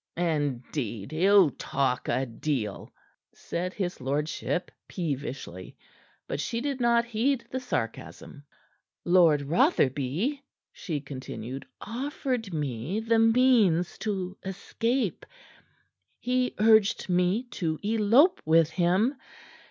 "Indeed, 0.17 1.13
you 1.13 1.51
talk 1.59 2.07
a 2.07 2.25
deal," 2.25 2.91
said 3.35 3.75
his 3.75 4.01
lordship 4.01 4.71
peevishly. 4.87 5.77
But 6.27 6.39
she 6.39 6.59
did 6.59 6.81
not 6.81 7.05
heed 7.05 7.45
the 7.51 7.59
sarcasm. 7.59 8.43
"Lord 9.05 9.43
Rotherby," 9.43 10.41
she 10.73 11.01
continued, 11.01 11.67
"offered 11.79 12.51
me 12.51 12.99
the 12.99 13.19
means 13.19 13.99
to 13.99 14.35
escape. 14.43 15.23
He 16.19 16.55
urged 16.57 17.07
me 17.07 17.43
to 17.59 17.77
elope 17.83 18.41
with 18.43 18.71
him. 18.71 19.13